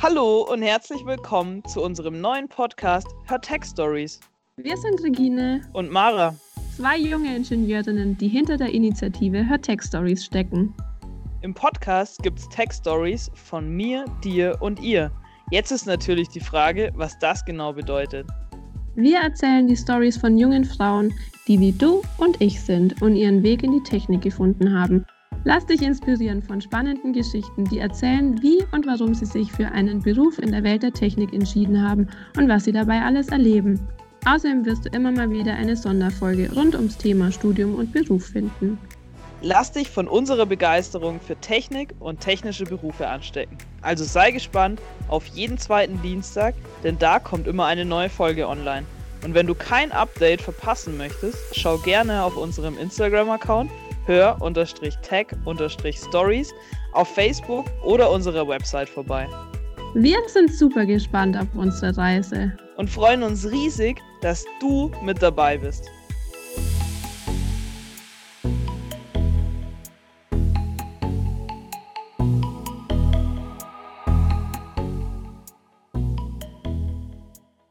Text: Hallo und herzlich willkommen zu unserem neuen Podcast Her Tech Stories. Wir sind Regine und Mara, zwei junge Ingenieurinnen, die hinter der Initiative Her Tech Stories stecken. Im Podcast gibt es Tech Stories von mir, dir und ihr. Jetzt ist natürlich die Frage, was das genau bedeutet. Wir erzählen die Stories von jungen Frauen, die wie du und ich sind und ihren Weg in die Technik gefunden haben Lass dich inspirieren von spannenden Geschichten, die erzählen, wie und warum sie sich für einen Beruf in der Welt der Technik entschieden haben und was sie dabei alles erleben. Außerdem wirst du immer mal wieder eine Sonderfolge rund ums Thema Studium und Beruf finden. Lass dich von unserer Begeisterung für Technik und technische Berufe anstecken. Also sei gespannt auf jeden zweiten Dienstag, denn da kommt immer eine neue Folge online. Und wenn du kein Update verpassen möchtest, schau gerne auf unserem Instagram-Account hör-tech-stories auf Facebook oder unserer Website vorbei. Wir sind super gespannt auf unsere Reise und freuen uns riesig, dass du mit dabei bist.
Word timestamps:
Hallo 0.00 0.42
und 0.42 0.62
herzlich 0.62 1.04
willkommen 1.04 1.64
zu 1.64 1.82
unserem 1.82 2.20
neuen 2.20 2.46
Podcast 2.46 3.08
Her 3.26 3.40
Tech 3.40 3.64
Stories. 3.64 4.20
Wir 4.56 4.76
sind 4.76 5.02
Regine 5.02 5.62
und 5.72 5.90
Mara, 5.90 6.36
zwei 6.76 6.98
junge 6.98 7.34
Ingenieurinnen, 7.34 8.16
die 8.16 8.28
hinter 8.28 8.56
der 8.56 8.72
Initiative 8.72 9.44
Her 9.44 9.60
Tech 9.60 9.82
Stories 9.82 10.24
stecken. 10.24 10.72
Im 11.42 11.52
Podcast 11.52 12.22
gibt 12.22 12.38
es 12.38 12.48
Tech 12.48 12.72
Stories 12.72 13.28
von 13.34 13.68
mir, 13.68 14.04
dir 14.22 14.56
und 14.60 14.78
ihr. 14.78 15.10
Jetzt 15.50 15.72
ist 15.72 15.86
natürlich 15.86 16.28
die 16.28 16.38
Frage, 16.38 16.92
was 16.94 17.18
das 17.18 17.44
genau 17.44 17.72
bedeutet. 17.72 18.28
Wir 18.94 19.18
erzählen 19.18 19.66
die 19.66 19.76
Stories 19.76 20.16
von 20.16 20.38
jungen 20.38 20.64
Frauen, 20.64 21.12
die 21.48 21.58
wie 21.58 21.72
du 21.72 22.02
und 22.18 22.40
ich 22.40 22.60
sind 22.60 23.02
und 23.02 23.16
ihren 23.16 23.42
Weg 23.42 23.64
in 23.64 23.72
die 23.72 23.82
Technik 23.82 24.22
gefunden 24.22 24.78
haben 24.78 25.04
Lass 25.44 25.64
dich 25.64 25.82
inspirieren 25.82 26.42
von 26.42 26.60
spannenden 26.60 27.12
Geschichten, 27.12 27.64
die 27.64 27.78
erzählen, 27.78 28.40
wie 28.42 28.58
und 28.72 28.86
warum 28.86 29.14
sie 29.14 29.24
sich 29.24 29.50
für 29.52 29.66
einen 29.66 30.02
Beruf 30.02 30.38
in 30.38 30.50
der 30.50 30.64
Welt 30.64 30.82
der 30.82 30.92
Technik 30.92 31.32
entschieden 31.32 31.80
haben 31.80 32.08
und 32.36 32.48
was 32.48 32.64
sie 32.64 32.72
dabei 32.72 33.00
alles 33.00 33.28
erleben. 33.28 33.80
Außerdem 34.26 34.66
wirst 34.66 34.84
du 34.84 34.90
immer 34.90 35.12
mal 35.12 35.30
wieder 35.30 35.54
eine 35.54 35.76
Sonderfolge 35.76 36.52
rund 36.52 36.74
ums 36.74 36.98
Thema 36.98 37.30
Studium 37.30 37.76
und 37.76 37.92
Beruf 37.92 38.26
finden. 38.26 38.78
Lass 39.40 39.70
dich 39.70 39.88
von 39.88 40.08
unserer 40.08 40.44
Begeisterung 40.44 41.20
für 41.20 41.36
Technik 41.36 41.94
und 42.00 42.18
technische 42.20 42.64
Berufe 42.64 43.08
anstecken. 43.08 43.56
Also 43.80 44.02
sei 44.02 44.32
gespannt 44.32 44.80
auf 45.06 45.24
jeden 45.28 45.56
zweiten 45.56 46.02
Dienstag, 46.02 46.56
denn 46.82 46.98
da 46.98 47.20
kommt 47.20 47.46
immer 47.46 47.66
eine 47.66 47.84
neue 47.84 48.10
Folge 48.10 48.48
online. 48.48 48.84
Und 49.24 49.34
wenn 49.34 49.46
du 49.46 49.54
kein 49.54 49.92
Update 49.92 50.42
verpassen 50.42 50.96
möchtest, 50.96 51.38
schau 51.52 51.78
gerne 51.78 52.24
auf 52.24 52.36
unserem 52.36 52.76
Instagram-Account 52.76 53.70
hör-tech-stories 54.08 56.52
auf 56.92 57.14
Facebook 57.14 57.66
oder 57.84 58.10
unserer 58.10 58.48
Website 58.48 58.88
vorbei. 58.88 59.28
Wir 59.94 60.18
sind 60.26 60.52
super 60.52 60.84
gespannt 60.84 61.36
auf 61.36 61.46
unsere 61.54 61.96
Reise 61.96 62.52
und 62.76 62.90
freuen 62.90 63.22
uns 63.22 63.48
riesig, 63.50 64.02
dass 64.20 64.44
du 64.60 64.90
mit 65.02 65.22
dabei 65.22 65.56
bist. 65.56 65.88